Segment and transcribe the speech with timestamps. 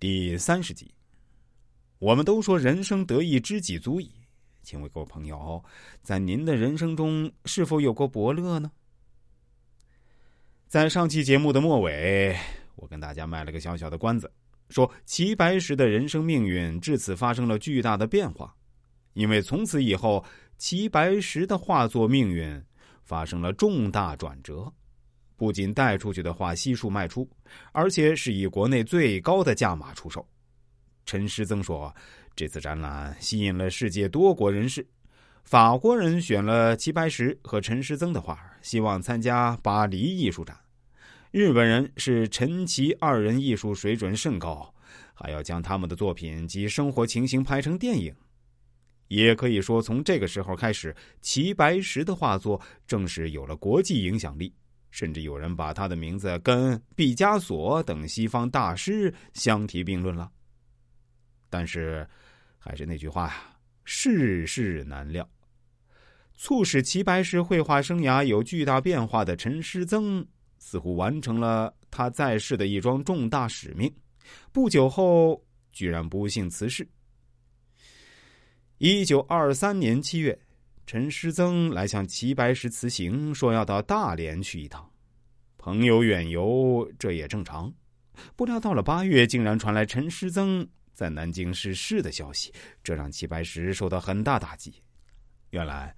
[0.00, 0.94] 第三十集，
[1.98, 4.08] 我们都说人生得意知己足矣，
[4.62, 5.60] 请问各位朋友，
[6.02, 8.70] 在您的人生中是否有过伯乐呢？
[10.68, 12.38] 在上期节目的末尾，
[12.76, 14.30] 我跟大家卖了个小小的关子，
[14.70, 18.54] 说齐白石的人生命运至此发生了巨大的变化，
[19.14, 20.24] 因为从此以后，
[20.58, 22.62] 齐白石的画作命运
[23.02, 24.72] 发生了重大转折。
[25.38, 27.26] 不仅带出去的画悉数卖出，
[27.72, 30.26] 而且是以国内最高的价码出售。
[31.06, 31.94] 陈师曾说
[32.36, 34.86] ：“这次展览吸引了世界多国人士，
[35.44, 40.54] 法国人选了齐白石和陈师曾的画，希望参加巴黎艺术展；
[41.30, 44.74] 日本人是陈齐二人艺术水准甚高，
[45.14, 48.14] 还要将他们的作品及生活情形拍成电影。
[49.06, 54.52] 也可以说，从这个时候开始，齐白石的画作正式有了国际影响力。”
[54.90, 60.30] 甚至有人把他的名字跟毕加索等西方大师相提并论了。
[61.50, 62.06] 但是，
[62.58, 65.28] 还是那句话呀，世事难料。
[66.34, 70.26] 促使齐白石绘画生涯有巨大变化的陈师曾，
[70.58, 73.92] 似乎完成了他在世的一桩重大使命。
[74.52, 76.88] 不久后，居然不幸辞世。
[78.78, 80.38] 一九二三年七月。
[80.86, 84.87] 陈师曾来向齐白石辞行，说要到大连去一趟。
[85.58, 87.70] 朋友远游，这也正常。
[88.34, 94.74] 不料到了八月，竟然传来陈师曾在南京逝世的消息，这让齐白石受到很大打击。
[95.50, 95.94] 原来，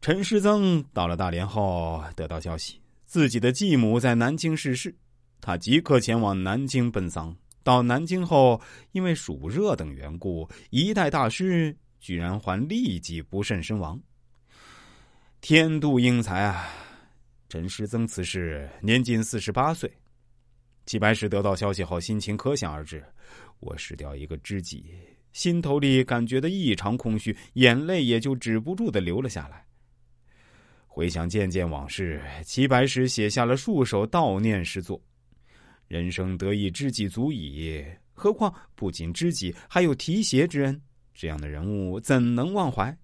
[0.00, 4.94] 陈师曾到了大连后，得到消息自己的继母在南京逝世，
[5.40, 7.34] 他即刻前往南京奔丧。
[7.62, 8.60] 到南京后，
[8.90, 14.00] 因为暑热等缘故，一代大师居然还立即不慎身亡。
[15.40, 16.68] 天妒英才啊！
[17.52, 19.92] 陈师曾此时年仅四十八岁。
[20.86, 23.04] 齐白石得到消息后，心情可想而知。
[23.60, 24.86] 我失掉一个知己，
[25.34, 29.66] 心头里感觉的异常空虚，眼泪也就止不住的流了下来。
[30.86, 34.98] 回想渐渐往事，齐白石写下了数首悼念诗作。
[35.88, 37.84] 人生得意知己足矣，
[38.14, 40.80] 何况不仅知己，还有提携之恩，
[41.12, 42.96] 这样的人物怎能忘怀？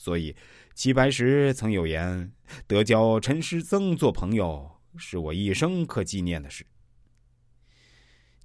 [0.00, 0.34] 所以。
[0.72, 2.32] 齐白石曾有言
[2.66, 4.66] ：“得交陈师曾做朋友，
[4.96, 6.64] 是我一生可纪念的事。”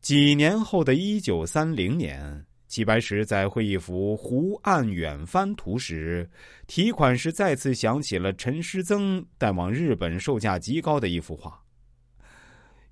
[0.01, 6.29] 几年后的一九三零年，齐白石在绘一幅《湖岸远帆图》时，
[6.67, 11.57] 题款时再次想起了陈师曾带往日本售价极高的一幅画。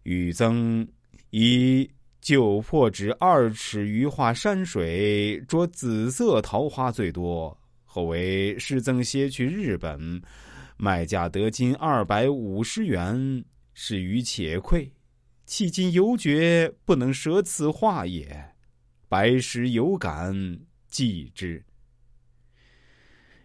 [0.03, 0.88] 雨曾
[1.31, 1.90] 以
[2.22, 7.57] 旧破纸二尺余画山水，着紫色桃花最多。
[7.94, 10.20] 后为师曾携去日本，
[10.78, 13.46] 卖价得金二百五十元，
[13.76, 14.92] 是于且愧。
[15.48, 18.56] 迄今犹觉不能舍此画也。
[19.08, 21.64] 白石有感记之。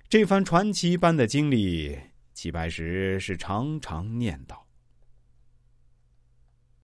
[0.08, 1.94] 这番传奇般的经历，
[2.32, 4.56] 齐白石是常常念叨。